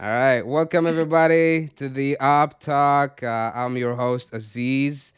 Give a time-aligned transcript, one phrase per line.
[0.00, 3.22] All right, welcome everybody to the Op Talk.
[3.22, 5.12] Uh, I'm your host Aziz,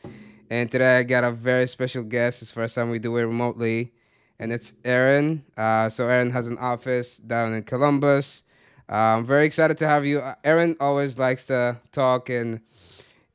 [0.51, 2.43] and today I got a very special guest.
[2.43, 3.93] It's the first time we do it remotely,
[4.39, 5.45] and it's Erin.
[5.57, 8.43] Uh, so Erin has an office down in Columbus.
[8.91, 10.19] Uh, I'm very excited to have you.
[10.19, 12.61] Uh, Erin always likes to talk and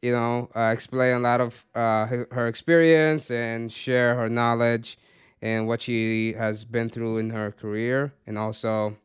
[0.01, 4.99] you know uh, explain a lot of uh, her experience and share her knowledge
[5.41, 8.97] and what she has been through in her career, and also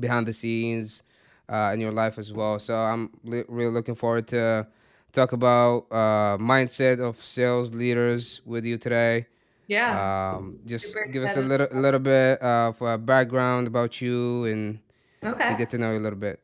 [0.00, 1.02] behind the scenes
[1.50, 2.58] uh, in your life as well.
[2.58, 4.66] So I'm li- really looking forward to
[5.12, 9.26] talk about uh, mindset of sales leaders with you today.
[9.66, 10.34] Yeah.
[10.36, 14.44] Um, just Super give us a little a little bit of a background about you
[14.44, 14.80] and
[15.22, 16.40] to get to know you a little bit.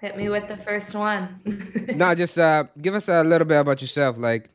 [0.00, 1.40] Hit me with the first one.
[1.94, 4.16] No, just uh, give us a little bit about yourself.
[4.16, 4.48] Like,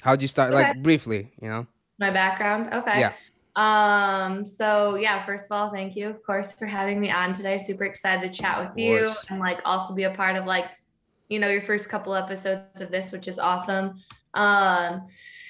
[0.00, 0.52] how'd you start?
[0.52, 0.62] Okay.
[0.62, 1.66] Like briefly, you know?
[1.98, 2.72] My background.
[2.72, 3.00] Okay.
[3.00, 3.12] Yeah.
[3.56, 7.58] Um, so yeah, first of all, thank you, of course, for having me on today.
[7.58, 10.66] Super excited to chat with you and like also be a part of like,
[11.28, 13.94] you know, your first couple episodes of this, which is awesome.
[14.34, 15.06] Um,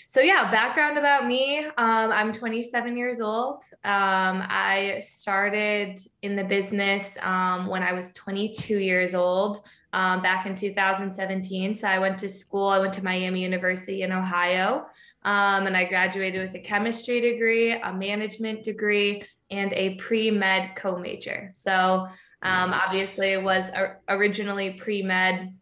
[0.07, 1.65] so yeah, background about me.
[1.65, 1.73] Um,
[2.13, 3.65] I'm 27 years old.
[3.85, 9.61] Um, I started in the business um, when I was 22 years old.
[9.93, 11.77] Um, back in 2017.
[11.77, 12.67] So I went to school.
[12.67, 14.87] I went to Miami University in Ohio.
[15.25, 20.77] Um, and I graduated with a chemistry degree, a management degree, and a pre med
[20.77, 21.51] co major.
[21.55, 22.09] So,
[22.43, 25.55] um, obviously, it was or- originally pre med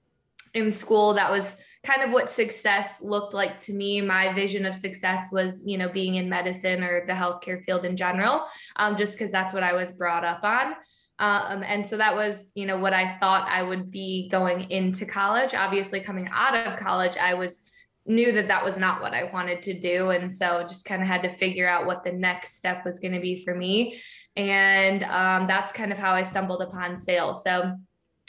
[0.54, 1.14] in school.
[1.14, 4.00] That was kind of what success looked like to me.
[4.00, 7.96] My vision of success was, you know, being in medicine or the healthcare field in
[7.96, 8.44] general,
[8.76, 10.74] um, just because that's what I was brought up on.
[11.18, 15.06] Um, and so that was, you know, what I thought I would be going into
[15.06, 15.54] college.
[15.54, 17.60] Obviously, coming out of college, I was
[18.06, 20.10] knew that that was not what I wanted to do.
[20.10, 23.14] And so just kind of had to figure out what the next step was going
[23.14, 24.00] to be for me.
[24.36, 27.42] And um, that's kind of how I stumbled upon sales.
[27.44, 27.76] So,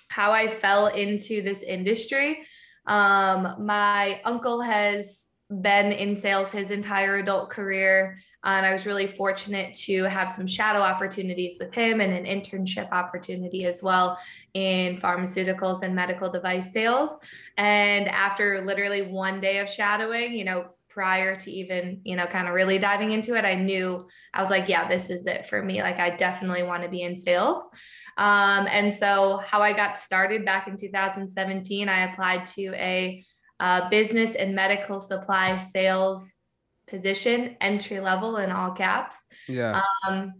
[0.09, 2.45] how I fell into this industry.
[2.85, 5.22] Um, my uncle has
[5.61, 8.17] been in sales his entire adult career.
[8.45, 12.91] And I was really fortunate to have some shadow opportunities with him and an internship
[12.91, 14.19] opportunity as well
[14.53, 17.17] in pharmaceuticals and medical device sales.
[17.57, 22.47] And after literally one day of shadowing, you know, prior to even, you know, kind
[22.47, 25.63] of really diving into it, I knew I was like, yeah, this is it for
[25.63, 25.81] me.
[25.81, 27.57] Like, I definitely want to be in sales.
[28.17, 33.25] Um, and so, how I got started back in 2017, I applied to a
[33.63, 36.29] uh, business and medical supply sales
[36.85, 39.15] position, entry level in all caps
[39.47, 39.81] Yeah.
[40.05, 40.33] um,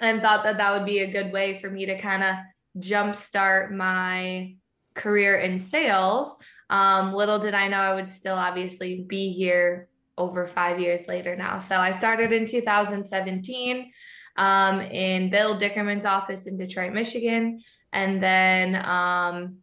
[0.00, 2.34] and thought that that would be a good way for me to kind of
[2.82, 4.56] jumpstart my
[4.94, 6.28] career in sales.
[6.68, 11.36] Um, little did I know I would still obviously be here over five years later
[11.36, 11.58] now.
[11.58, 13.92] So I started in 2017
[14.36, 17.60] um, in Bill Dickerman's office in Detroit, Michigan,
[17.92, 19.58] and then um,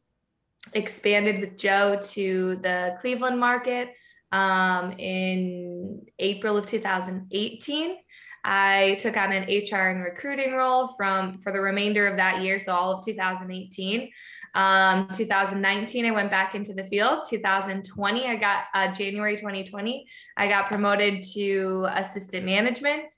[0.73, 3.93] expanded with Joe to the Cleveland market
[4.31, 7.97] um, in April of 2018.
[8.43, 12.57] I took on an HR and recruiting role from for the remainder of that year,
[12.57, 14.09] so all of 2018.
[14.53, 17.25] Um, 2019, I went back into the field.
[17.29, 20.07] 2020, I got uh, January 2020,
[20.37, 23.13] I got promoted to assistant management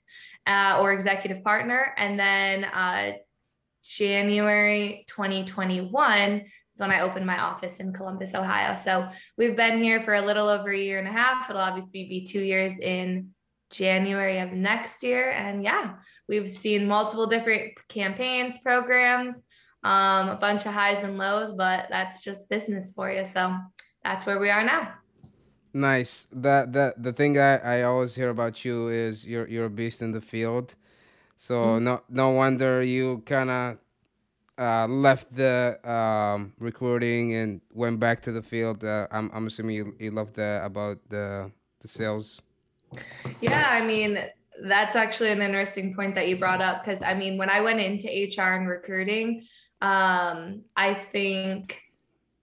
[0.46, 3.12] uh, or executive partner, and then uh,
[3.82, 6.44] January 2021
[6.74, 8.74] is when I opened my office in Columbus, Ohio.
[8.74, 9.08] So
[9.38, 11.48] we've been here for a little over a year and a half.
[11.48, 13.30] It'll obviously be two years in
[13.70, 15.30] January of next year.
[15.30, 15.94] And yeah,
[16.28, 19.42] we've seen multiple different campaigns, programs,
[19.84, 23.24] um, a bunch of highs and lows, but that's just business for you.
[23.24, 23.56] So
[24.02, 24.94] that's where we are now.
[25.72, 26.26] Nice.
[26.32, 30.02] That that the thing I, I always hear about you is you're you're a beast
[30.02, 30.76] in the field.
[31.36, 33.78] So no no wonder you kind of
[34.58, 38.84] uh, left the um, recruiting and went back to the field.
[38.84, 41.50] Uh, I'm I'm assuming you, you love that about the
[41.80, 42.40] the sales.
[43.40, 44.18] Yeah, I mean,
[44.62, 47.80] that's actually an interesting point that you brought up because I mean, when I went
[47.80, 49.42] into HR and recruiting,
[49.80, 51.80] um, I think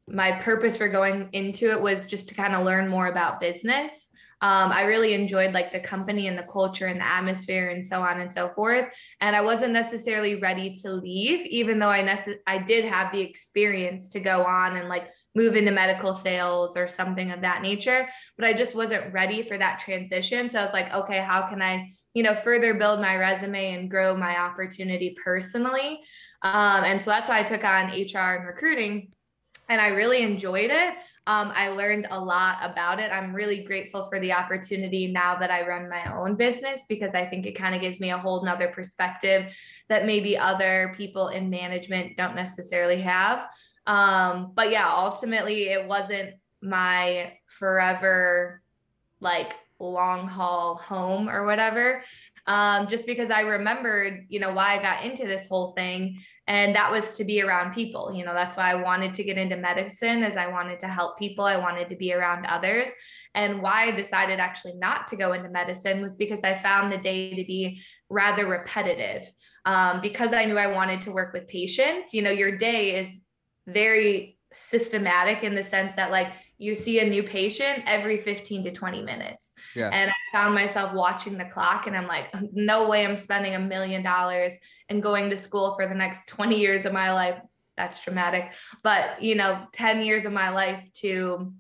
[0.07, 4.09] my purpose for going into it was just to kind of learn more about business.
[4.41, 8.01] Um, I really enjoyed like the company and the culture and the atmosphere and so
[8.01, 8.91] on and so forth.
[9.19, 13.21] And I wasn't necessarily ready to leave, even though I nece- I did have the
[13.21, 18.09] experience to go on and like move into medical sales or something of that nature.
[18.37, 20.49] But I just wasn't ready for that transition.
[20.49, 23.89] So I was like, okay, how can I, you know, further build my resume and
[23.89, 26.01] grow my opportunity personally?
[26.41, 29.11] Um, and so that's why I took on HR and recruiting
[29.69, 30.93] and I really enjoyed it.
[31.27, 33.11] Um, I learned a lot about it.
[33.11, 37.25] I'm really grateful for the opportunity now that I run my own business because I
[37.25, 39.53] think it kind of gives me a whole nother perspective
[39.87, 43.45] that maybe other people in management don't necessarily have.
[43.85, 48.61] Um, but yeah, ultimately, it wasn't my forever
[49.19, 52.03] like long haul home or whatever
[52.47, 56.21] um, just because I remembered, you know, why I got into this whole thing.
[56.51, 58.13] And that was to be around people.
[58.13, 61.17] You know, that's why I wanted to get into medicine as I wanted to help
[61.17, 61.45] people.
[61.45, 62.89] I wanted to be around others.
[63.33, 66.97] And why I decided actually not to go into medicine was because I found the
[66.97, 69.31] day to be rather repetitive.
[69.63, 73.21] Um, because I knew I wanted to work with patients, you know, your day is
[73.65, 78.71] very systematic in the sense that like you see a new patient every 15 to
[78.71, 79.51] 20 minutes.
[79.75, 79.91] Yes.
[79.91, 83.59] And I found myself watching the clock and I'm like, no way I'm spending a
[83.59, 84.51] million dollars
[84.87, 87.39] and going to school for the next 20 years of my life.
[87.77, 88.51] That's dramatic.
[88.83, 91.51] But, you know, 10 years of my life to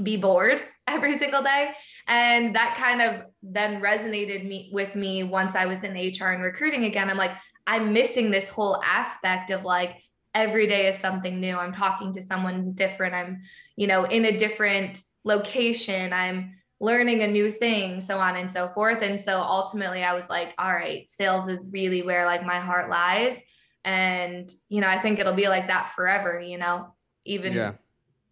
[0.00, 1.72] be bored every single day.
[2.06, 6.42] And that kind of then resonated me with me once I was in HR and
[6.42, 7.10] recruiting again.
[7.10, 7.32] I'm like,
[7.66, 9.96] I'm missing this whole aspect of like,
[10.36, 11.56] every day is something new.
[11.56, 13.14] I'm talking to someone different.
[13.14, 13.40] I'm,
[13.74, 16.12] you know, in a different location.
[16.12, 19.02] I'm learning a new thing, so on and so forth.
[19.02, 22.90] And so ultimately I was like, all right, sales is really where like my heart
[22.90, 23.40] lies.
[23.82, 26.94] And, you know, I think it'll be like that forever, you know,
[27.24, 27.72] even yeah.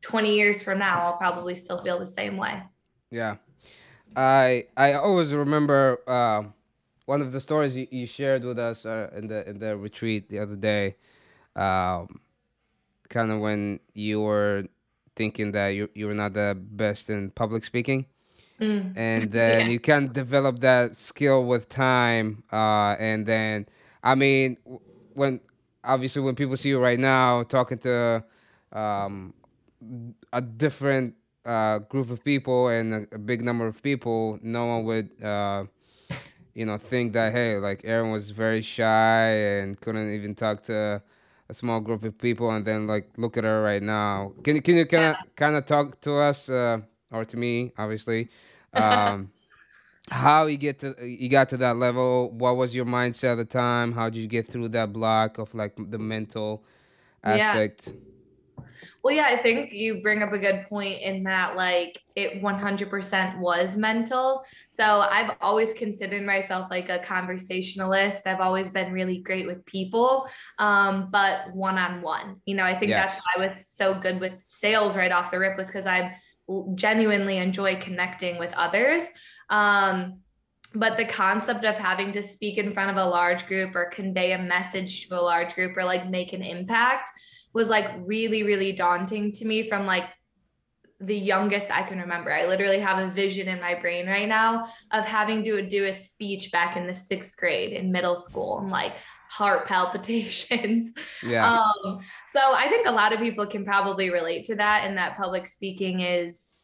[0.02, 2.62] 20 years from now, I'll probably still feel the same way.
[3.10, 3.36] Yeah.
[4.14, 6.42] I I always remember uh,
[7.06, 10.28] one of the stories you, you shared with us uh, in the in the retreat
[10.28, 10.96] the other day
[11.56, 12.20] um,
[13.08, 14.64] kind of when you were
[15.16, 18.06] thinking that you you were not the best in public speaking.
[18.60, 18.92] Mm.
[18.96, 19.72] And then yeah.
[19.72, 22.44] you can develop that skill with time.
[22.52, 23.66] Uh, and then,
[24.02, 24.56] I mean,
[25.12, 25.40] when
[25.82, 28.24] obviously when people see you right now talking to
[28.72, 29.34] um,
[30.32, 31.14] a different
[31.44, 35.64] uh, group of people and a, a, big number of people, no one would, uh,
[36.54, 41.02] you know, think that hey, like Erin was very shy and couldn't even talk to
[41.48, 44.32] a small group of people and then like look at her right now.
[44.42, 46.80] Can you can you kind of kind of talk to us uh,
[47.10, 48.28] or to me obviously
[48.72, 49.30] um,
[50.10, 52.30] how you get to you got to that level?
[52.30, 53.92] What was your mindset at the time?
[53.92, 56.64] How did you get through that block of like the mental
[57.22, 57.88] aspect?
[57.88, 57.92] yeah.
[59.02, 63.38] Well, yeah, I think you bring up a good point in that, like, it 100%
[63.38, 64.42] was mental.
[64.76, 68.26] So I've always considered myself like a conversationalist.
[68.26, 70.26] I've always been really great with people,
[70.58, 72.40] um, but one on one.
[72.46, 73.10] You know, I think yes.
[73.10, 76.16] that's why I was so good with sales right off the rip, was because I
[76.74, 79.04] genuinely enjoy connecting with others.
[79.50, 80.20] Um,
[80.74, 84.32] but the concept of having to speak in front of a large group or convey
[84.32, 87.10] a message to a large group or like make an impact
[87.54, 90.04] was like really, really daunting to me from like
[91.00, 92.32] the youngest I can remember.
[92.32, 95.92] I literally have a vision in my brain right now of having to do a
[95.92, 98.94] speech back in the sixth grade in middle school and like
[99.28, 100.92] heart palpitations.
[101.22, 101.60] Yeah.
[101.60, 105.16] Um, so I think a lot of people can probably relate to that, and that
[105.16, 106.54] public speaking is,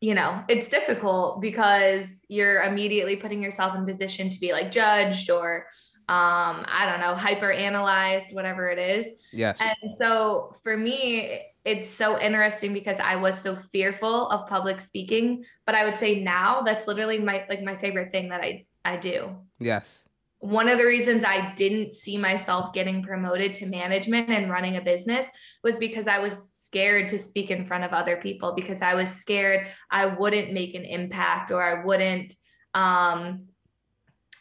[0.00, 5.30] you know, it's difficult because you're immediately putting yourself in position to be like judged
[5.30, 5.66] or
[6.08, 9.06] um i don't know hyper analyzed whatever it is.
[9.32, 9.58] Yes.
[9.60, 15.44] And so for me it's so interesting because i was so fearful of public speaking
[15.64, 18.96] but i would say now that's literally my like my favorite thing that i i
[18.96, 19.34] do.
[19.58, 20.02] Yes.
[20.40, 24.82] One of the reasons i didn't see myself getting promoted to management and running a
[24.82, 25.24] business
[25.62, 29.08] was because i was scared to speak in front of other people because i was
[29.08, 32.36] scared i wouldn't make an impact or i wouldn't
[32.74, 33.46] um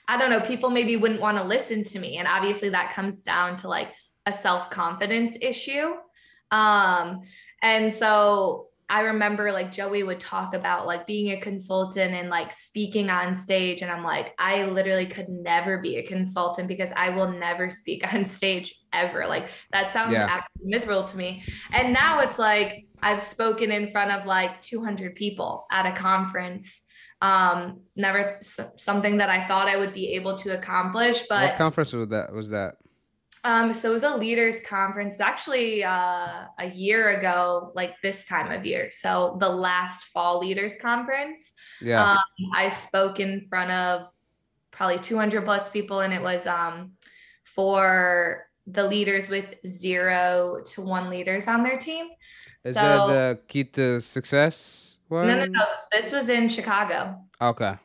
[0.08, 2.18] I don't know, people maybe wouldn't want to listen to me.
[2.18, 3.90] And obviously that comes down to like
[4.26, 5.94] a self-confidence issue.
[6.52, 7.22] Um,
[7.62, 12.52] and so I remember like Joey would talk about like being a consultant and like
[12.52, 13.82] speaking on stage.
[13.82, 18.04] And I'm like, I literally could never be a consultant because I will never speak
[18.14, 19.26] on stage ever.
[19.26, 20.28] Like that sounds yeah.
[20.30, 21.44] absolutely miserable to me.
[21.72, 26.84] And now it's like I've spoken in front of like 200 people at a conference
[27.24, 28.38] um never
[28.76, 32.32] something that i thought i would be able to accomplish but what conference was that
[32.32, 32.76] was that?
[33.46, 38.52] Um so it was a leaders conference actually uh a year ago like this time
[38.52, 38.90] of year.
[38.92, 41.54] So the last fall leaders conference.
[41.82, 42.12] Yeah.
[42.12, 42.20] Um,
[42.56, 44.08] i spoke in front of
[44.72, 46.94] probably 200 plus people and it was um
[47.44, 52.08] for the leaders with zero to one leaders on their team.
[52.66, 55.66] Is so, that the key to success no, no, no.
[55.92, 57.20] This was in Chicago.
[57.42, 57.76] Okay.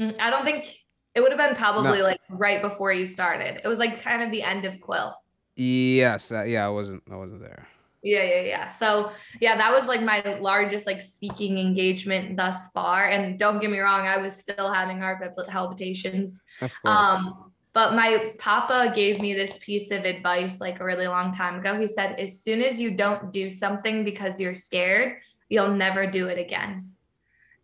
[0.00, 0.66] Mm, I don't think
[1.14, 2.04] it would have been probably no.
[2.04, 3.60] like right before you started.
[3.62, 5.14] It was like kind of the end of Quill.
[5.56, 6.32] Yes.
[6.32, 7.02] Uh, yeah, I wasn't.
[7.10, 7.68] I wasn't there.
[8.02, 8.68] Yeah, yeah, yeah.
[8.68, 13.08] So yeah, that was like my largest like speaking engagement thus far.
[13.08, 16.42] And don't get me wrong, I was still having heart palpitations.
[16.60, 16.94] Of course.
[16.94, 21.58] Um, but my papa gave me this piece of advice like a really long time
[21.58, 21.78] ago.
[21.78, 25.16] He said, as soon as you don't do something because you're scared,
[25.54, 26.90] you'll never do it again.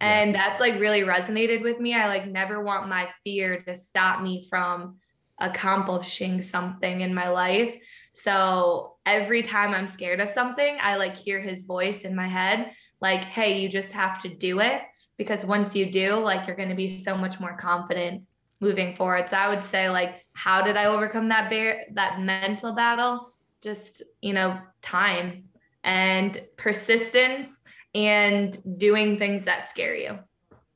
[0.00, 1.94] And that's like really resonated with me.
[1.94, 4.97] I like never want my fear to stop me from
[5.38, 7.75] accomplishing something in my life.
[8.12, 12.73] So every time I'm scared of something, I like hear his voice in my head,
[13.00, 14.80] like, hey, you just have to do it.
[15.18, 18.23] Because once you do, like, you're going to be so much more confident
[18.61, 19.28] moving forward.
[19.28, 23.35] So I would say, like, how did I overcome that bear, that mental battle?
[23.61, 25.44] Just, you know, time
[25.85, 27.60] and persistence
[27.94, 30.18] and doing things that scare you.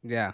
[0.02, 0.32] Yeah.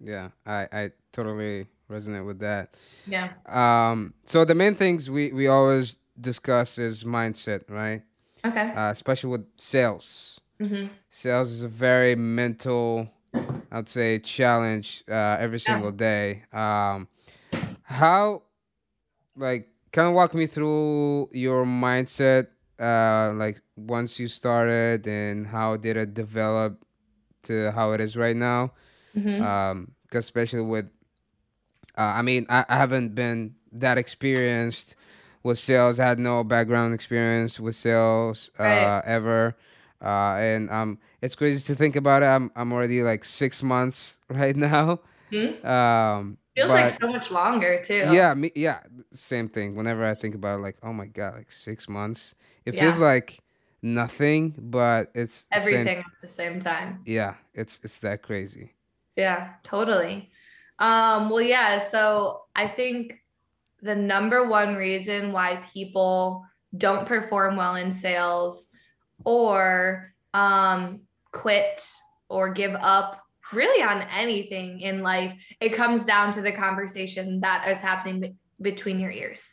[0.00, 0.30] Yeah.
[0.46, 2.74] I, I totally resonate with that.
[3.06, 3.32] Yeah.
[3.46, 8.02] Um, so the main things we, we always discuss is mindset, right?
[8.44, 8.72] Okay.
[8.72, 10.40] Uh, especially with sales.
[10.60, 10.86] Mm-hmm.
[11.08, 13.10] Sales is a very mental,
[13.72, 16.44] I'd say, challenge uh, every single day.
[16.52, 17.08] Um,
[17.82, 18.42] how,
[19.36, 22.48] like, kind of walk me through your mindset,
[22.80, 26.84] uh, like once you started, and how did it develop
[27.44, 28.72] to how it is right now?
[29.16, 29.42] Mm-hmm.
[29.42, 30.90] Um, because especially with,
[31.96, 34.96] uh, I mean, I, I haven't been that experienced
[35.42, 36.00] with sales.
[36.00, 39.02] I had no background experience with sales uh, right.
[39.04, 39.56] ever.
[40.02, 42.26] Uh, and um, it's crazy to think about it.
[42.26, 45.00] I'm I'm already like six months right now.
[45.30, 45.66] Mm-hmm.
[45.66, 48.08] Um, Feels but, like so much longer too.
[48.12, 48.80] Yeah, me, yeah,
[49.12, 49.76] same thing.
[49.76, 52.34] Whenever I think about it, like, oh my god, like six months.
[52.64, 52.80] It yeah.
[52.80, 53.40] feels like
[53.82, 57.02] nothing, but it's everything at the same time.
[57.06, 58.74] Yeah, it's it's that crazy.
[59.16, 60.30] Yeah, totally.
[60.78, 61.78] Um, well, yeah.
[61.78, 63.20] So I think
[63.82, 66.44] the number one reason why people
[66.76, 68.68] don't perform well in sales
[69.24, 71.00] or um,
[71.32, 71.82] quit
[72.28, 77.68] or give up really on anything in life, it comes down to the conversation that
[77.68, 79.46] is happening be- between your ears.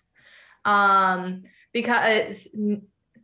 [0.65, 2.47] Um, because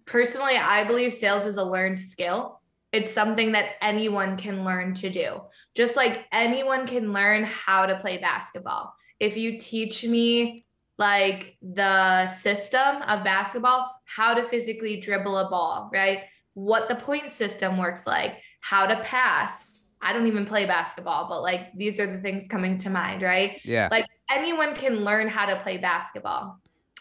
[0.05, 2.61] personally, I believe sales is a learned skill.
[2.91, 5.41] It's something that anyone can learn to do,
[5.75, 8.93] just like anyone can learn how to play basketball.
[9.19, 10.65] If you teach me
[10.99, 16.25] like the system of basketball, how to physically dribble a ball, right?
[16.53, 19.69] What the point system works like, how to pass.
[20.03, 23.59] I don't even play basketball, but like these are the things coming to mind, right?
[23.63, 23.87] Yeah.
[23.89, 26.59] Like anyone can learn how to play basketball.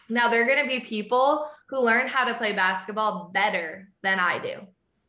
[0.09, 4.19] Now, there are going to be people who learn how to play basketball better than
[4.19, 4.59] I do,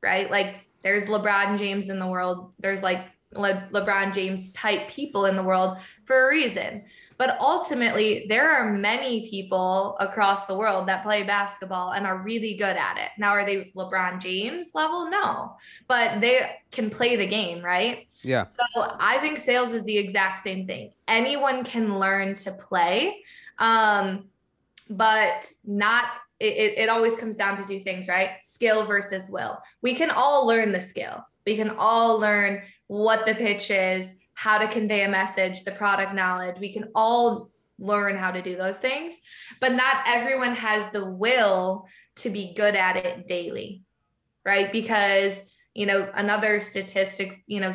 [0.03, 0.31] right?
[0.31, 2.53] Like there's LeBron James in the world.
[2.59, 6.85] There's like Le- LeBron James type people in the world for a reason.
[7.17, 12.55] But ultimately, there are many people across the world that play basketball and are really
[12.55, 13.11] good at it.
[13.19, 15.09] Now, are they LeBron James level?
[15.11, 15.57] No,
[15.87, 18.09] but they can play the game, right?
[18.23, 18.45] Yeah.
[18.45, 20.93] So I think sales is the exact same thing.
[21.07, 23.23] Anyone can learn to play,
[23.59, 24.27] um,
[24.91, 26.05] but not.
[26.41, 28.31] It, it always comes down to two things, right?
[28.43, 29.59] Skill versus will.
[29.83, 31.25] We can all learn the skill.
[31.47, 36.15] We can all learn what the pitch is how to convey a message, the product
[36.15, 36.57] knowledge.
[36.61, 39.15] We can all learn how to do those things,
[39.61, 41.87] but not everyone has the will
[42.17, 43.83] to be good at it daily,
[44.45, 44.71] right?
[44.71, 45.43] Because,
[45.75, 47.73] you know, another statistic, you know,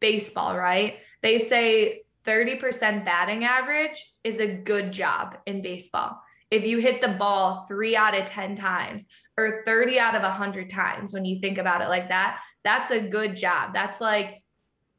[0.00, 0.98] baseball, right?
[1.22, 6.20] They say 30% batting average is a good job in baseball.
[6.50, 10.70] If you hit the ball three out of 10 times or 30 out of 100
[10.70, 13.72] times, when you think about it like that, that's a good job.
[13.74, 14.42] That's like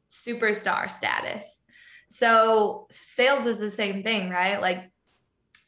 [0.08, 1.62] superstar status.
[2.08, 4.60] So sales is the same thing, right?
[4.60, 4.90] Like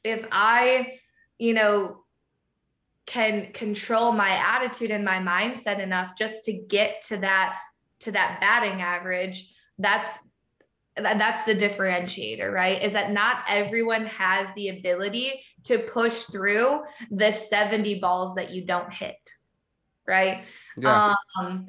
[0.04, 0.98] if I,
[1.38, 2.04] you know,
[3.06, 7.56] can control my attitude and my mindset enough just to get to that
[8.00, 10.10] to that batting average, that's
[10.96, 12.82] that's the differentiator, right?
[12.82, 18.64] Is that not everyone has the ability to push through the 70 balls that you
[18.64, 19.16] don't hit,
[20.06, 20.44] right?
[20.76, 21.14] Yeah.
[21.38, 21.66] Um,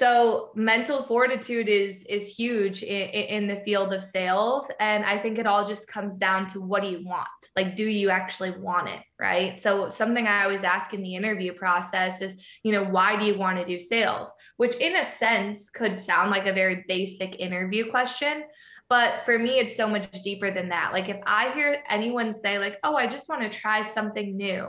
[0.00, 4.64] so mental fortitude is is huge in, in the field of sales.
[4.80, 7.28] And i think it all just comes down to what do you want?
[7.54, 9.62] Like do you actually want it right?
[9.62, 13.36] So something i always ask in the interview process is you know why do you
[13.36, 14.32] want to do sales?
[14.56, 18.44] Which in a sense could sound like a very basic interview question
[18.88, 20.94] but for me it's so much deeper than that.
[20.94, 24.62] Like if i hear anyone say like oh i just want to try something new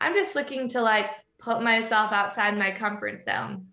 [0.00, 3.66] i'm just looking to like put myself outside my comfort zone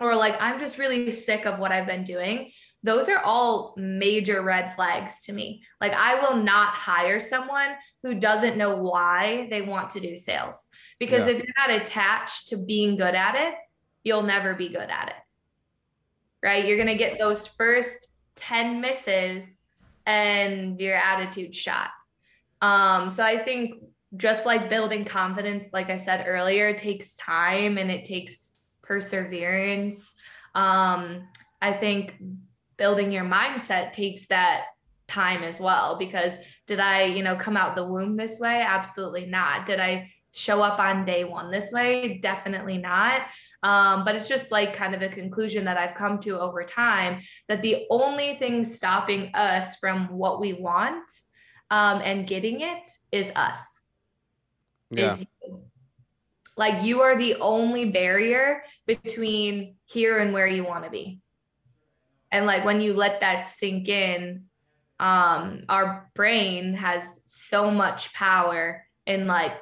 [0.00, 2.50] or like I'm just really sick of what I've been doing.
[2.82, 5.62] those are all major red flags to me.
[5.82, 7.68] Like, I will not hire someone
[8.02, 10.66] who doesn't know why they want to do sales.
[10.98, 11.32] Because yeah.
[11.32, 13.54] if you're not attached to being good at it,
[14.02, 16.46] you'll never be good at it.
[16.46, 16.64] Right?
[16.64, 19.46] You're going to get those first 10 misses
[20.06, 21.90] and your attitude shot.
[22.62, 23.74] Um, so I think
[24.16, 28.50] just like building confidence, like I said earlier, takes time and it takes
[28.90, 30.16] perseverance.
[30.56, 31.28] Um,
[31.62, 32.16] I think
[32.76, 34.64] building your mindset takes that
[35.06, 38.60] time as well because did I, you know, come out the womb this way?
[38.60, 39.64] Absolutely not.
[39.64, 42.18] Did I show up on day one this way?
[42.20, 43.20] Definitely not.
[43.62, 47.20] Um, but it's just like kind of a conclusion that I've come to over time
[47.48, 51.08] that the only thing stopping us from what we want
[51.70, 53.82] um, and getting it is us.
[54.90, 55.12] Yeah.
[55.12, 55.24] Is.
[56.56, 61.20] Like you are the only barrier between here and where you want to be.
[62.32, 64.44] And like when you let that sink in
[64.98, 69.52] um our brain has so much power in like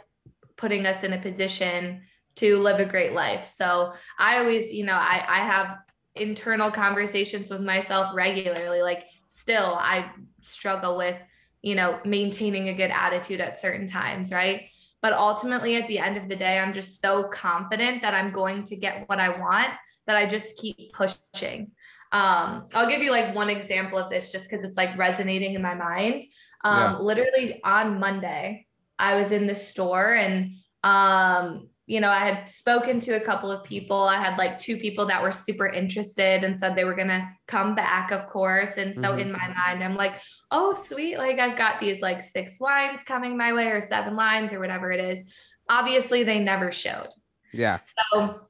[0.57, 2.03] putting us in a position
[2.35, 3.49] to live a great life.
[3.55, 5.79] So i always you know i i have
[6.17, 8.83] internal conversations with myself regularly.
[8.83, 11.17] Like still i struggle with
[11.63, 14.69] you know maintaining a good attitude at certain times right
[15.03, 18.65] but ultimately at the end of the day i'm just so confident that i'm going
[18.65, 19.71] to get what i want
[20.07, 21.71] that i just keep pushing
[22.11, 25.63] um, I'll give you like one example of this just because it's like resonating in
[25.63, 26.25] my mind.
[26.65, 26.99] Um, yeah.
[26.99, 28.67] Literally on Monday,
[28.99, 33.51] I was in the store and, um, you know, I had spoken to a couple
[33.51, 33.99] of people.
[33.99, 37.27] I had like two people that were super interested and said they were going to
[37.47, 38.77] come back, of course.
[38.77, 39.21] And so mm-hmm.
[39.21, 41.17] in my mind, I'm like, oh, sweet.
[41.17, 44.93] Like I've got these like six lines coming my way or seven lines or whatever
[44.93, 45.27] it is.
[45.71, 47.09] Obviously, they never showed.
[47.55, 47.79] Yeah.
[48.13, 48.43] So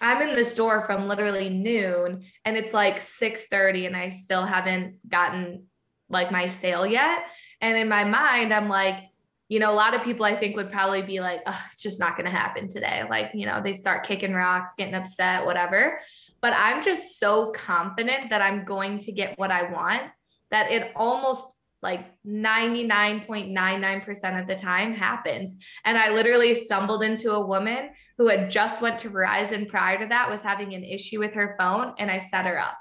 [0.00, 5.08] I'm in the store from literally noon and it's like 6:30 and I still haven't
[5.08, 5.66] gotten
[6.08, 7.20] like my sale yet.
[7.60, 9.04] And in my mind, I'm like,
[9.52, 12.00] you know, a lot of people I think would probably be like, oh, it's just
[12.00, 13.02] not going to happen today.
[13.10, 16.00] Like, you know, they start kicking rocks, getting upset, whatever.
[16.40, 20.04] But I'm just so confident that I'm going to get what I want
[20.50, 21.44] that it almost
[21.82, 25.58] like 99.99% of the time happens.
[25.84, 30.06] And I literally stumbled into a woman who had just went to Verizon prior to
[30.06, 32.78] that was having an issue with her phone and I set her up.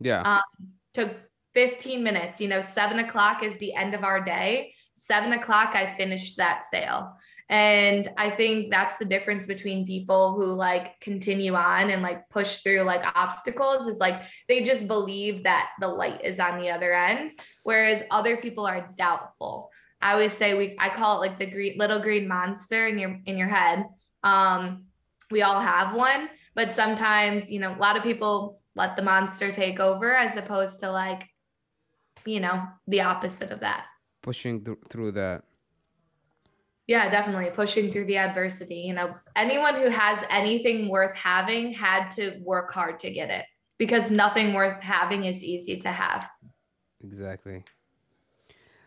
[0.00, 0.22] Yeah.
[0.22, 0.40] Um,
[0.94, 1.14] took
[1.52, 4.72] 15 minutes, you know, seven o'clock is the end of our day.
[4.94, 7.16] Seven o'clock, I finished that sale.
[7.50, 12.58] And I think that's the difference between people who like continue on and like push
[12.58, 16.94] through like obstacles is like they just believe that the light is on the other
[16.94, 19.70] end, whereas other people are doubtful.
[20.00, 23.18] I always say we I call it like the green little green monster in your
[23.26, 23.84] in your head.
[24.22, 24.84] Um,
[25.30, 29.52] we all have one, but sometimes, you know, a lot of people let the monster
[29.52, 31.28] take over as opposed to like,
[32.24, 33.84] you know, the opposite of that.
[34.24, 35.44] Pushing th- through that.
[36.86, 38.76] Yeah, definitely pushing through the adversity.
[38.76, 43.44] You know, anyone who has anything worth having had to work hard to get it
[43.76, 46.26] because nothing worth having is easy to have.
[47.02, 47.64] Exactly.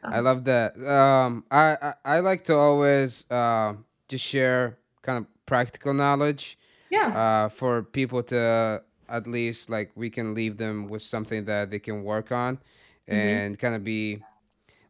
[0.04, 0.76] Um, I love that.
[0.84, 3.76] Um, I, I, I like to always uh,
[4.08, 6.58] just share kind of practical knowledge.
[6.90, 7.10] Yeah.
[7.16, 11.80] Uh, for people to at least like we can leave them with something that they
[11.80, 13.14] can work on, mm-hmm.
[13.14, 14.24] and kind of be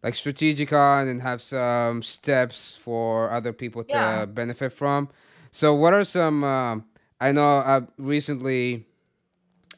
[0.04, 4.26] like strategic on and have some steps for other people to yeah.
[4.26, 5.10] benefit from.
[5.52, 6.44] So, what are some?
[6.44, 6.86] Um,
[7.20, 8.86] I know I recently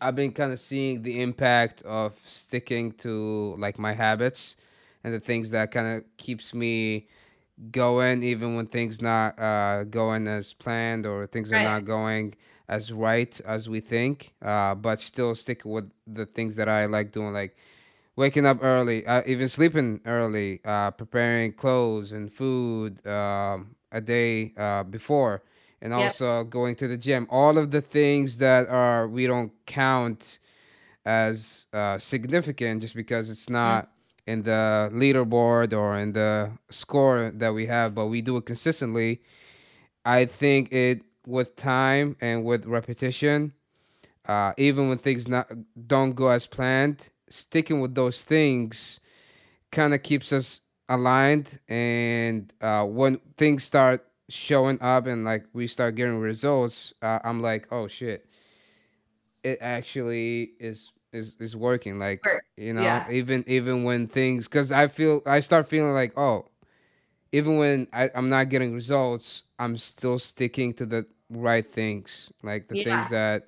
[0.01, 4.55] I've been kind of seeing the impact of sticking to like my habits
[5.03, 7.07] and the things that kind of keeps me
[7.71, 11.59] going even when things not uh, going as planned or things right.
[11.59, 12.35] are not going
[12.69, 17.11] as right as we think uh, but still stick with the things that i like
[17.11, 17.57] doing like
[18.19, 24.53] waking up early uh, even sleeping early uh, preparing clothes and food um, a day
[24.57, 25.41] uh, before
[25.81, 26.01] and yep.
[26.01, 30.39] also going to the gym all of the things that are we don't count
[31.05, 33.89] as uh, significant just because it's not
[34.29, 39.21] in the leaderboard or in the score that we have, but we do it consistently.
[40.05, 43.53] I think it with time and with repetition,
[44.27, 45.49] uh, even when things not
[45.87, 48.99] don't go as planned, sticking with those things
[49.71, 51.59] kind of keeps us aligned.
[51.67, 57.41] And uh, when things start showing up and like we start getting results, uh, I'm
[57.41, 58.25] like, oh shit,
[59.43, 62.23] it actually is is is working like
[62.55, 63.09] you know yeah.
[63.09, 66.45] even even when things because i feel i start feeling like oh
[67.31, 72.67] even when I, i'm not getting results i'm still sticking to the right things like
[72.67, 72.83] the yeah.
[72.83, 73.47] things that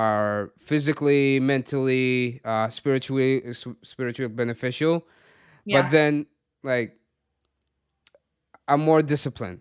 [0.00, 3.32] are physically, mentally, uh, spiritually,
[3.82, 4.94] spiritually beneficial.
[5.64, 5.82] Yeah.
[5.82, 6.26] But then,
[6.62, 6.90] like,
[8.66, 9.60] I'm more disciplined,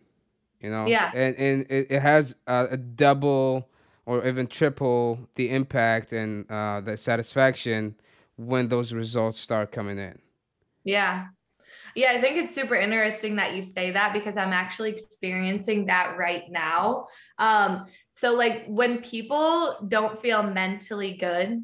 [0.62, 0.86] you know.
[0.88, 1.12] Yeah.
[1.14, 3.68] And and it, it has a, a double
[4.06, 7.96] or even triple the impact and uh, the satisfaction
[8.38, 10.18] when those results start coming in.
[10.84, 11.28] Yeah.
[11.96, 16.18] Yeah, I think it's super interesting that you say that because I'm actually experiencing that
[16.18, 17.08] right now.
[17.40, 17.88] Um,
[18.20, 21.64] so like when people don't feel mentally good,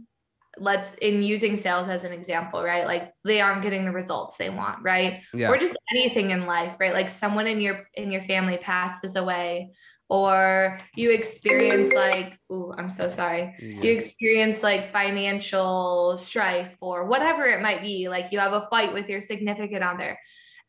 [0.58, 2.88] let's in using sales as an example, right?
[2.88, 5.22] Like they aren't getting the results they want, right?
[5.34, 5.50] Yeah.
[5.50, 6.94] Or just anything in life, right?
[6.94, 9.72] Like someone in your in your family passes away
[10.08, 13.82] or you experience like oh i'm so sorry yeah.
[13.82, 18.94] you experience like financial strife or whatever it might be like you have a fight
[18.94, 20.16] with your significant other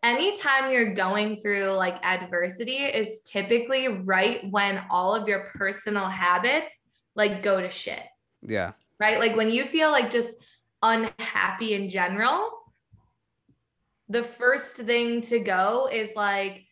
[0.06, 6.74] anytime you're going through like adversity is typically right when all of your personal habits
[7.14, 8.02] like go to shit.
[8.42, 8.72] Yeah.
[9.00, 9.18] Right?
[9.18, 10.36] Like when you feel like just
[10.82, 12.50] unhappy in general
[14.08, 16.64] the first thing to go is like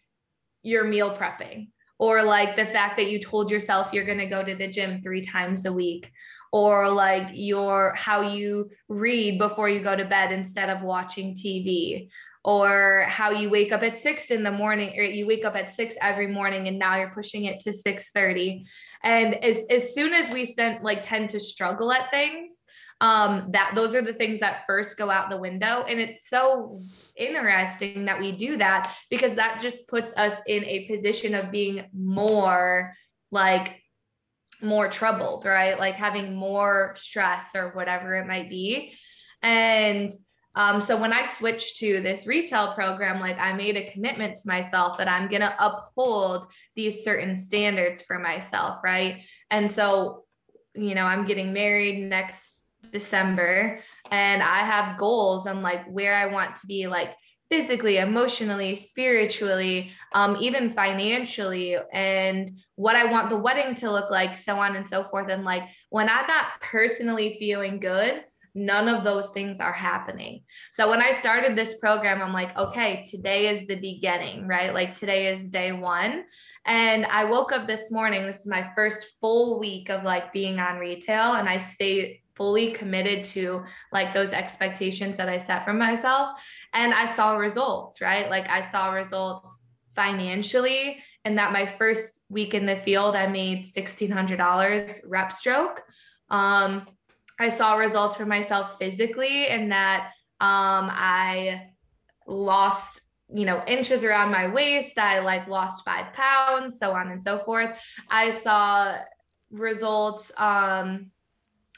[0.62, 1.68] your meal prepping
[1.98, 5.00] or like the fact that you told yourself you're going to go to the gym
[5.02, 6.10] three times a week
[6.52, 12.08] or like your how you read before you go to bed instead of watching tv
[12.44, 15.70] or how you wake up at six in the morning or you wake up at
[15.70, 18.66] six every morning and now you're pushing it to 6 30
[19.02, 22.64] and as, as soon as we st- like tend to struggle at things
[23.00, 25.84] um, that those are the things that first go out the window.
[25.86, 26.80] And it's so
[27.16, 31.84] interesting that we do that because that just puts us in a position of being
[31.92, 32.94] more
[33.30, 33.80] like
[34.62, 35.78] more troubled, right?
[35.78, 38.94] Like having more stress or whatever it might be.
[39.42, 40.10] And
[40.56, 44.48] um, so when I switched to this retail program, like I made a commitment to
[44.48, 49.24] myself that I'm going to uphold these certain standards for myself, right?
[49.50, 50.24] And so,
[50.74, 52.62] you know, I'm getting married next
[52.92, 57.14] December and I have goals on like where I want to be like
[57.50, 64.36] physically, emotionally, spiritually, um, even financially, and what I want the wedding to look like,
[64.36, 65.28] so on and so forth.
[65.28, 70.42] And like when I'm not personally feeling good, none of those things are happening.
[70.72, 74.72] So when I started this program, I'm like, okay, today is the beginning, right?
[74.72, 76.24] Like today is day one.
[76.66, 80.60] And I woke up this morning, this is my first full week of like being
[80.60, 85.72] on retail, and I stayed fully committed to like those expectations that I set for
[85.72, 86.40] myself.
[86.72, 88.28] And I saw results, right?
[88.28, 89.64] Like I saw results
[89.94, 91.02] financially.
[91.24, 95.82] And that my first week in the field, I made $1,600 rep stroke.
[96.28, 96.86] Um,
[97.38, 101.68] I saw results for myself physically in that um, I
[102.26, 103.00] lost
[103.32, 104.98] you know inches around my waist.
[104.98, 107.78] I like lost five pounds so on and so forth.
[108.10, 108.96] I saw
[109.50, 111.10] results um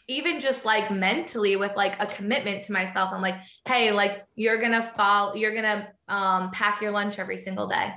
[0.09, 3.11] even just like mentally with like a commitment to myself.
[3.13, 7.67] I'm like hey like you're gonna fall you're gonna um, pack your lunch every single
[7.67, 7.93] day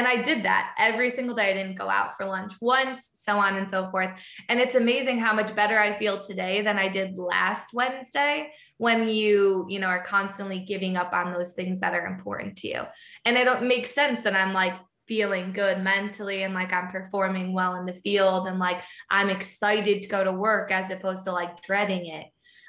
[0.00, 3.36] and i did that every single day i didn't go out for lunch once so
[3.36, 4.10] on and so forth
[4.48, 9.10] and it's amazing how much better i feel today than i did last wednesday when
[9.10, 12.82] you you know are constantly giving up on those things that are important to you
[13.26, 14.72] and it don't make sense that i'm like
[15.06, 20.02] feeling good mentally and like I'm performing well in the field and like I'm excited
[20.02, 22.26] to go to work as opposed to like dreading it.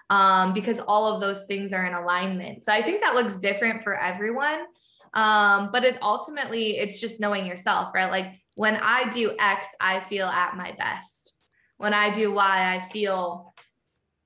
[0.09, 2.65] Um, because all of those things are in alignment.
[2.65, 4.65] So I think that looks different for everyone.
[5.13, 8.09] Um, but it ultimately it's just knowing yourself, right?
[8.09, 11.33] Like when I do X, I feel at my best.
[11.77, 13.53] When I do Y, I feel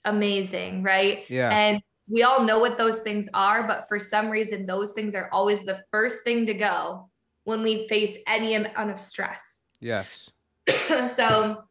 [0.04, 1.24] amazing, right?
[1.30, 1.50] Yeah.
[1.50, 5.30] And we all know what those things are, but for some reason, those things are
[5.32, 7.10] always the first thing to go
[7.46, 9.44] when we face any amount of stress.
[9.80, 10.30] Yes.
[10.70, 11.64] so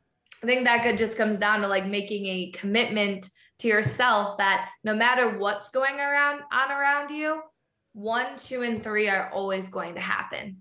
[0.42, 3.28] I think that could just comes down to like making a commitment
[3.60, 7.40] to yourself that no matter what's going around on around you,
[7.94, 10.58] one, two, and three are always going to happen.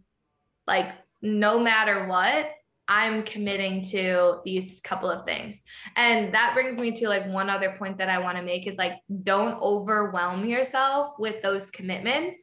[0.66, 2.50] Like no matter what,
[2.88, 5.62] I'm committing to these couple of things.
[5.96, 8.78] And that brings me to like one other point that I want to make is
[8.78, 8.94] like
[9.24, 12.40] don't overwhelm yourself with those commitments.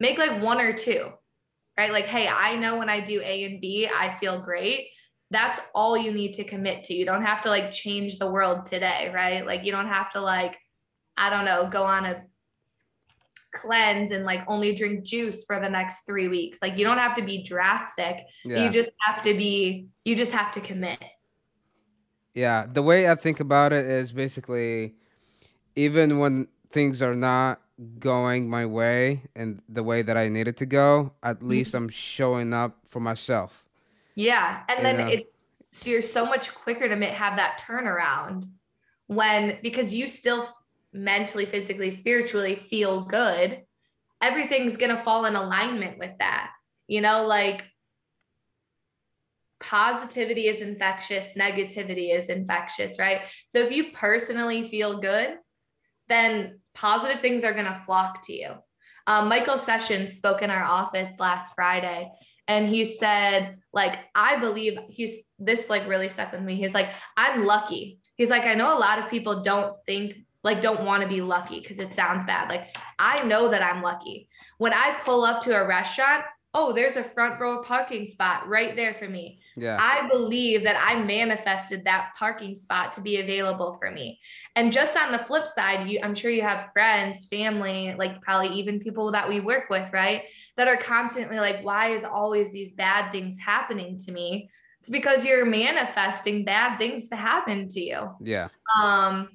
[0.00, 1.10] Make like one or two
[1.76, 1.92] right?
[1.92, 4.88] Like, hey, I know when I do A and B, I feel great.
[5.30, 6.94] That's all you need to commit to.
[6.94, 9.44] You don't have to like change the world today, right?
[9.44, 10.56] Like, you don't have to like,
[11.16, 12.22] I don't know, go on a
[13.54, 16.58] cleanse and like only drink juice for the next three weeks.
[16.60, 18.26] Like, you don't have to be drastic.
[18.44, 18.64] Yeah.
[18.64, 20.98] You just have to be, you just have to commit.
[22.34, 22.66] Yeah.
[22.70, 24.94] The way I think about it is basically,
[25.76, 27.60] even when things are not
[27.98, 31.48] going my way and the way that I needed to go, at mm-hmm.
[31.48, 33.64] least I'm showing up for myself.
[34.14, 34.62] Yeah.
[34.68, 35.32] And then it
[35.72, 38.46] so you're so much quicker to have that turnaround.
[39.06, 40.48] when because you still
[40.94, 43.62] mentally, physically, spiritually feel good,
[44.22, 46.50] everything's going to fall in alignment with that.
[46.86, 47.64] You know, like
[49.60, 53.22] positivity is infectious, negativity is infectious, right?
[53.46, 55.36] So if you personally feel good,
[56.08, 58.52] then positive things are going to flock to you.
[59.06, 62.10] Um, Michael Sessions spoke in our office last Friday
[62.48, 66.90] and he said like i believe he's this like really stuck with me he's like
[67.16, 71.02] i'm lucky he's like i know a lot of people don't think like don't want
[71.02, 74.28] to be lucky because it sounds bad like i know that i'm lucky
[74.58, 78.76] when i pull up to a restaurant oh, there's a front row parking spot right
[78.76, 79.40] there for me.
[79.56, 79.76] Yeah.
[79.80, 84.20] I believe that I manifested that parking spot to be available for me.
[84.54, 88.56] And just on the flip side, you I'm sure you have friends, family, like probably
[88.56, 90.22] even people that we work with, right?
[90.56, 94.48] That are constantly like, why is always these bad things happening to me?
[94.80, 98.10] It's because you're manifesting bad things to happen to you.
[98.20, 98.48] Yeah.
[98.80, 99.28] Um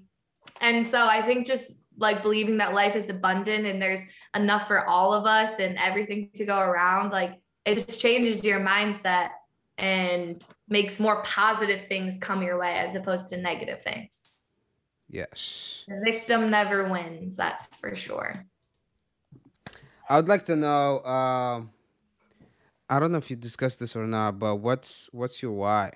[0.62, 4.00] and so I think just like believing that life is abundant and there's
[4.36, 8.60] enough for all of us and everything to go around like it just changes your
[8.60, 9.30] mindset
[9.78, 14.40] and makes more positive things come your way as opposed to negative things.
[15.10, 15.86] Yes.
[15.88, 18.46] The victim never wins that's for sure.
[20.10, 21.62] I would like to know uh,
[22.90, 25.92] i don't know if you discussed this or not but what's what's your why?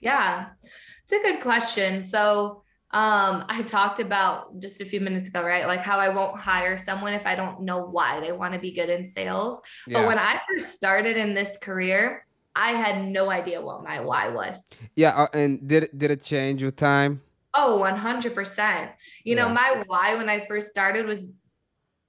[0.00, 0.50] Yeah
[1.08, 5.66] it's a good question so um i talked about just a few minutes ago right
[5.66, 8.72] like how i won't hire someone if i don't know why they want to be
[8.72, 9.98] good in sales yeah.
[9.98, 14.28] but when i first started in this career i had no idea what my why
[14.28, 17.20] was yeah uh, and did it did it change with time
[17.54, 18.90] oh 100%
[19.24, 19.42] you yeah.
[19.42, 21.26] know my why when i first started was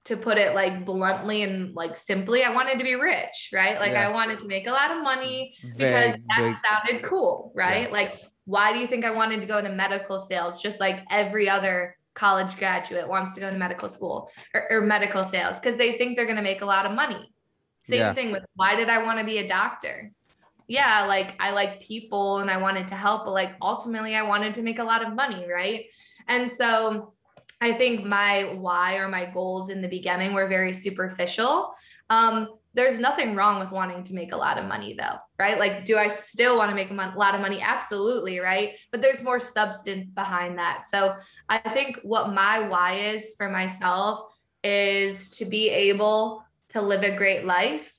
[0.06, 3.92] to put it like bluntly and like simply i wanted to be rich right like
[3.92, 4.08] yeah.
[4.08, 6.56] i wanted to make a lot of money because that big.
[6.56, 8.14] sounded cool right like
[8.50, 11.96] why do you think I wanted to go into medical sales just like every other
[12.14, 15.56] college graduate wants to go to medical school or, or medical sales?
[15.56, 17.32] Because they think they're going to make a lot of money.
[17.82, 18.12] Same yeah.
[18.12, 20.10] thing with why did I want to be a doctor?
[20.66, 24.56] Yeah, like I like people and I wanted to help, but like ultimately I wanted
[24.56, 25.84] to make a lot of money, right?
[26.26, 27.14] And so
[27.60, 31.72] I think my why or my goals in the beginning were very superficial.
[32.08, 35.58] Um, there's nothing wrong with wanting to make a lot of money though right?
[35.58, 37.60] Like do i still want to make a lot of money?
[37.60, 38.74] Absolutely right?
[38.92, 40.84] But there's more substance behind that.
[40.90, 41.16] So
[41.48, 47.16] i think what my why is for myself is to be able to live a
[47.16, 47.92] great life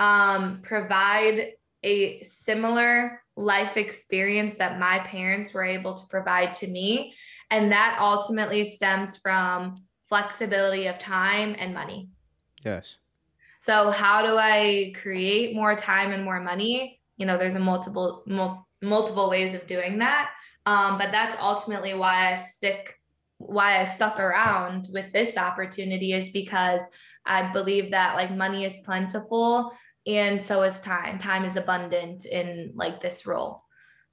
[0.00, 1.52] um, provide
[1.82, 7.14] a similar life experience that my parents were able to provide to me.
[7.50, 9.76] And that ultimately stems from
[10.08, 12.08] flexibility of time and money.
[12.64, 12.96] Yes
[13.70, 17.00] so how do I create more time and more money?
[17.18, 20.30] You know, there's a multiple mul- multiple ways of doing that.
[20.66, 22.96] Um, but that's ultimately why I stick
[23.38, 26.80] why I stuck around with this opportunity is because
[27.24, 29.72] I believe that like money is plentiful
[30.04, 31.20] and so is time.
[31.20, 33.62] Time is abundant in like this role.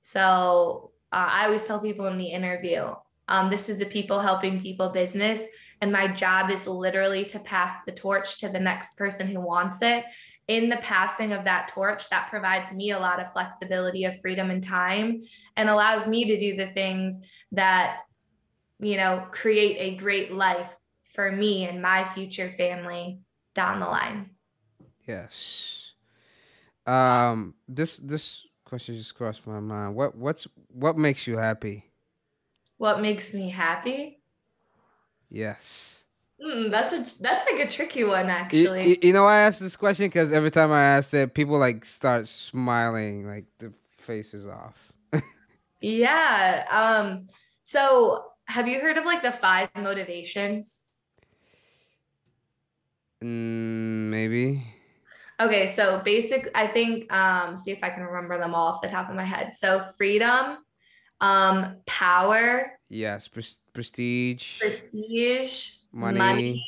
[0.02, 2.94] So uh, I always tell people in the interview,
[3.28, 5.40] um, this is the people helping people business.
[5.82, 9.80] And my job is literally to pass the torch to the next person who wants
[9.82, 10.06] it.
[10.48, 14.50] In the passing of that torch, that provides me a lot of flexibility of freedom
[14.50, 15.22] and time
[15.56, 17.20] and allows me to do the things
[17.52, 18.00] that,
[18.80, 20.74] you know, create a great life
[21.14, 23.20] for me and my future family
[23.54, 24.30] down the line.
[25.06, 25.92] Yes.
[26.86, 29.96] Um, this this question just crossed my mind.
[29.96, 31.86] What what's what makes you happy?
[32.78, 34.17] What makes me happy?
[35.30, 36.04] Yes.
[36.42, 38.90] Mm, that's a that's like a tricky one actually.
[38.90, 41.84] You, you know I asked this question because every time I ask it, people like
[41.84, 44.94] start smiling, like the face is off.
[45.82, 46.66] yeah.
[46.70, 47.28] Um.
[47.64, 50.86] So have you heard of like the five motivations?
[53.24, 54.64] Mm, maybe.
[55.40, 56.52] Okay, so basic.
[56.54, 57.12] I think.
[57.12, 57.58] Um.
[57.58, 59.54] See if I can remember them all off the top of my head.
[59.58, 60.60] So freedom,
[61.22, 62.72] um, power.
[62.90, 64.60] Yes, prestige.
[64.60, 66.68] Prestige, money, money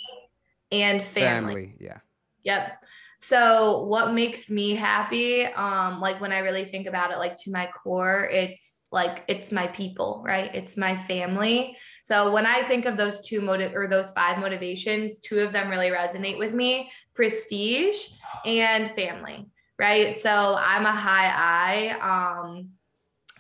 [0.72, 1.54] and family.
[1.54, 1.76] family.
[1.80, 1.98] Yeah.
[2.44, 2.84] Yep.
[3.20, 5.44] So what makes me happy?
[5.44, 9.52] Um, like when I really think about it, like to my core, it's like it's
[9.52, 10.54] my people, right?
[10.56, 11.78] It's my family.
[12.04, 15.70] So when I think of those two motive or those five motivations, two of them
[15.70, 17.98] really resonate with me: prestige
[18.46, 20.22] and family, right?
[20.22, 22.40] So I'm a high I.
[22.40, 22.70] Um,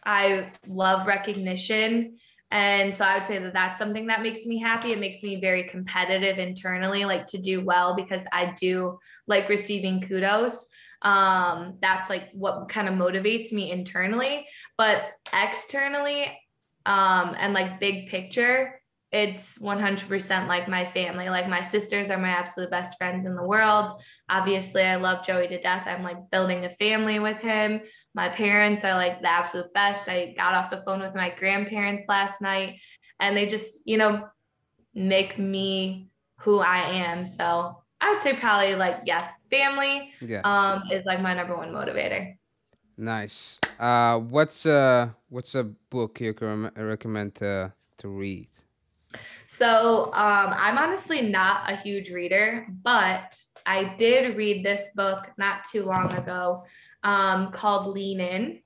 [0.05, 2.17] I love recognition.
[2.51, 4.91] And so I would say that that's something that makes me happy.
[4.91, 10.01] It makes me very competitive internally, like to do well because I do like receiving
[10.01, 10.55] kudos.
[11.01, 14.47] Um, that's like what kind of motivates me internally.
[14.77, 16.25] But externally,
[16.85, 18.81] um, and like big picture,
[19.11, 21.29] it's 100% like my family.
[21.29, 23.91] Like my sisters are my absolute best friends in the world.
[24.29, 25.87] Obviously, I love Joey to death.
[25.87, 27.81] I'm like building a family with him.
[28.13, 30.09] My parents are like the absolute best.
[30.09, 32.79] I got off the phone with my grandparents last night
[33.19, 34.27] and they just, you know,
[34.93, 37.25] make me who I am.
[37.25, 40.43] So I would say probably like, yeah, family Yes.
[40.45, 42.35] um, is like my number one motivator.
[42.97, 43.59] nice.
[43.79, 48.49] Uh, what's uh, what's a book you can recommend to to read?
[49.47, 55.65] So um, I'm honestly not a huge reader, but I did read this book not
[55.71, 56.63] too long ago
[57.03, 58.59] um, called Lean In.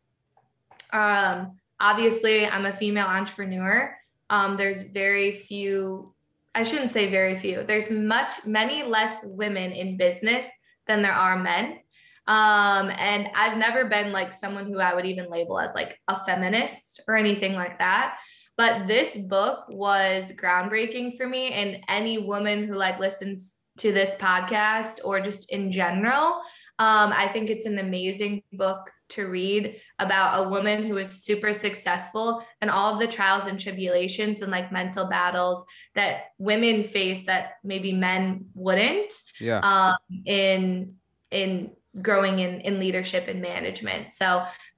[0.91, 3.95] Um, obviously, I'm a female entrepreneur.
[4.29, 6.13] Um, there's very few,
[6.55, 10.45] I shouldn't say very few, there's much, many less women in business
[10.87, 11.79] than there are men.
[12.25, 16.23] Um, and I've never been like someone who I would even label as like a
[16.23, 18.15] feminist or anything like that
[18.57, 24.11] but this book was groundbreaking for me and any woman who like listens to this
[24.19, 26.41] podcast or just in general
[26.83, 31.53] um, i think it's an amazing book to read about a woman who is super
[31.53, 35.65] successful and all of the trials and tribulations and like mental battles
[35.95, 39.59] that women face that maybe men wouldn't Yeah.
[39.59, 40.95] um, in
[41.31, 44.27] in growing in in leadership and management so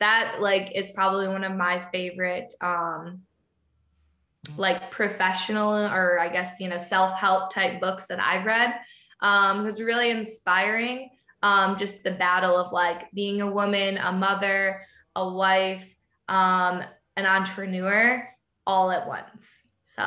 [0.01, 3.21] that like is probably one of my favorite um
[4.57, 8.73] like professional or I guess you know self-help type books that I've read.
[9.21, 11.09] Um, it was really inspiring.
[11.45, 14.81] Um, just the battle of like being a woman, a mother,
[15.15, 15.85] a wife,
[16.27, 16.81] um,
[17.15, 18.27] an entrepreneur
[18.65, 19.67] all at once.
[19.81, 20.01] So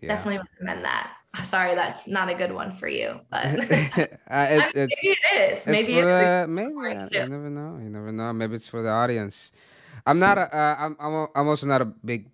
[0.00, 0.08] yeah.
[0.08, 1.12] definitely recommend that.
[1.44, 5.16] Sorry, that's not a good one for you, but uh, it, I mean, it's maybe
[5.32, 5.66] it is.
[5.66, 7.28] Maybe for it's the maybe for I, you.
[7.28, 7.78] never know.
[7.82, 8.32] You never know.
[8.32, 9.50] Maybe it's for the audience.
[10.06, 12.30] I'm not a uh, I'm I'm a, I'm also not a big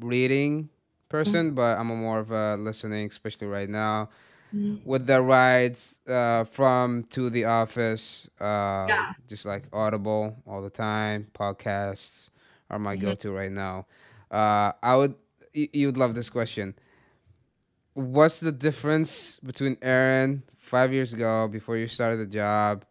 [0.00, 0.70] reading
[1.08, 4.10] person, but I'm a more of a listening, especially right now
[4.54, 4.84] Mhm.
[4.84, 8.28] with the rides uh, from to the office.
[8.40, 9.06] Uh, Yeah.
[9.28, 11.28] just like Audible all the time.
[11.34, 12.30] Podcasts
[12.70, 13.00] are my Mhm.
[13.00, 13.86] go-to right now.
[14.30, 15.14] Uh, I would
[15.54, 16.74] y- you'd love this question.
[17.94, 22.84] What's the difference between Erin five years ago before you started the job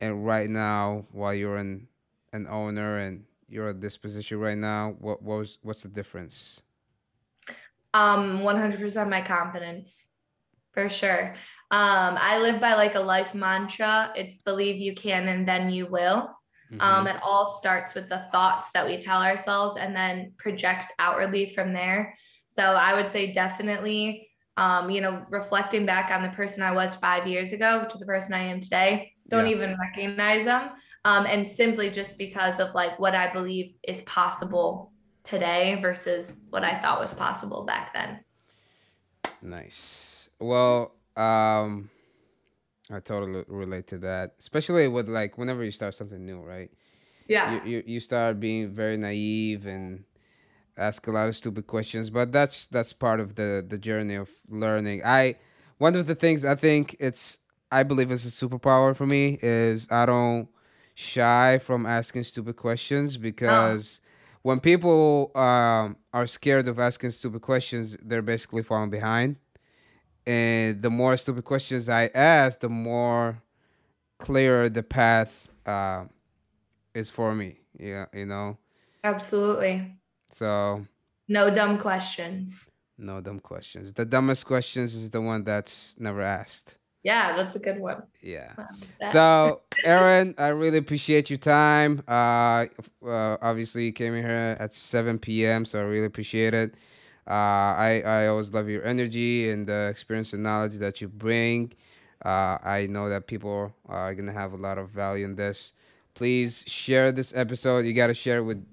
[0.00, 1.88] and right now while you're an
[2.32, 4.96] an owner and you're at this position right now?
[5.00, 6.60] What, what was what's the difference?
[7.94, 10.06] Um, 100% my confidence
[10.72, 11.34] for sure.
[11.70, 14.12] Um, I live by like a life mantra.
[14.16, 16.34] It's believe you can and then you will.
[16.80, 17.14] Um, Mhm.
[17.14, 21.72] it all starts with the thoughts that we tell ourselves and then projects outwardly from
[21.72, 22.16] there.
[22.48, 26.96] So I would say definitely, um, you know, reflecting back on the person I was
[26.96, 29.52] five years ago to the person I am today, don't Yeah.
[29.56, 30.70] even recognize them.
[31.04, 34.92] Um, and simply just because of like what I believe is possible
[35.24, 38.24] today versus what I thought was possible back then.
[39.40, 40.07] Nice.
[40.40, 41.90] Well, um,
[42.90, 46.70] I totally relate to that, especially with like whenever you start something new, right?
[47.26, 47.54] Yeah.
[47.64, 50.04] You you, you start being very naive and
[50.76, 54.30] ask a lot of stupid questions, but that's that's part of the the journey of
[54.48, 55.02] learning.
[55.04, 55.36] I
[55.78, 57.38] one of the things I think it's
[57.70, 60.48] I believe is a superpower for me is I don't
[60.94, 64.00] shy from asking stupid questions because
[64.42, 69.36] when people um, are scared of asking stupid questions, they're basically falling behind.
[70.28, 73.42] And the more stupid questions I ask, the more
[74.18, 76.04] clearer the path uh,
[76.94, 77.60] is for me.
[77.78, 78.58] Yeah, you know.
[79.02, 79.94] Absolutely.
[80.30, 80.84] So
[81.28, 82.66] No dumb questions.
[82.98, 83.94] no dumb questions.
[83.94, 86.76] The dumbest questions is the one that's never asked.
[87.04, 88.02] Yeah, that's a good one.
[88.20, 88.52] Yeah.
[89.12, 92.02] So, Erin, I really appreciate your time.
[92.06, 92.66] Uh,
[93.06, 96.74] uh, obviously, you came here at 7 p.m., so I really appreciate it.
[97.28, 97.32] Uh,
[97.76, 101.72] I, I always love your energy and the experience and knowledge that you bring.
[102.24, 105.72] Uh, I know that people are going to have a lot of value in this.
[106.14, 107.84] Please share this episode.
[107.84, 108.64] You got to share it with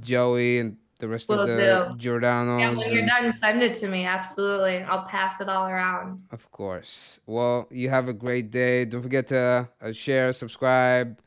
[0.00, 1.56] Joey and the rest Will of the
[1.90, 1.96] do.
[1.98, 2.60] Giordano's.
[2.60, 4.04] yeah, when you're done, send it to me.
[4.04, 4.78] Absolutely.
[4.78, 6.22] I'll pass it all around.
[6.30, 7.20] Of course.
[7.26, 8.84] Well, you have a great day.
[8.84, 11.18] Don't forget to uh, share, subscribe,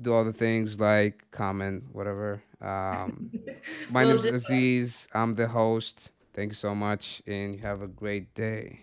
[0.00, 2.42] do all the things like comment, whatever.
[2.62, 3.32] Um,
[3.88, 4.30] my Will name's do.
[4.30, 5.08] Aziz.
[5.14, 6.12] I'm the host.
[6.34, 8.80] Thank you so much, and you have a great day.